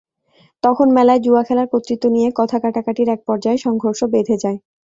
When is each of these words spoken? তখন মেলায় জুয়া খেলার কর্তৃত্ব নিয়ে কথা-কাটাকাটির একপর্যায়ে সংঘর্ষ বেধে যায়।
তখন 0.63 0.87
মেলায় 0.95 1.21
জুয়া 1.25 1.43
খেলার 1.43 1.67
কর্তৃত্ব 1.71 2.05
নিয়ে 2.15 2.29
কথা-কাটাকাটির 2.39 3.07
একপর্যায়ে 3.09 3.63
সংঘর্ষ 3.65 3.99
বেধে 4.13 4.35
যায়। 4.43 4.57